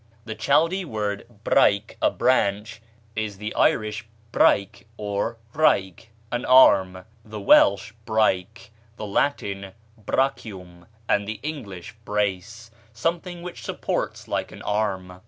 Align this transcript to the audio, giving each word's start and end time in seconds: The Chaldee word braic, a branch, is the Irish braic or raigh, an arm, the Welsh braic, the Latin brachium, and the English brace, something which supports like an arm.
The 0.25 0.33
Chaldee 0.33 0.83
word 0.83 1.27
braic, 1.43 1.95
a 2.01 2.09
branch, 2.09 2.81
is 3.15 3.37
the 3.37 3.53
Irish 3.53 4.07
braic 4.31 4.85
or 4.97 5.37
raigh, 5.53 5.95
an 6.31 6.43
arm, 6.43 7.05
the 7.23 7.39
Welsh 7.39 7.91
braic, 8.07 8.71
the 8.95 9.05
Latin 9.05 9.73
brachium, 10.03 10.87
and 11.07 11.27
the 11.27 11.39
English 11.43 11.93
brace, 12.03 12.71
something 12.91 13.43
which 13.43 13.61
supports 13.63 14.27
like 14.27 14.51
an 14.51 14.63
arm. 14.63 15.19